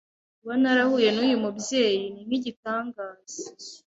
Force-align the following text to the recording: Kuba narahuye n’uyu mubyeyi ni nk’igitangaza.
Kuba 0.39 0.53
narahuye 0.61 1.09
n’uyu 1.13 1.37
mubyeyi 1.43 1.99
ni 2.15 2.21
nk’igitangaza. 2.27 3.41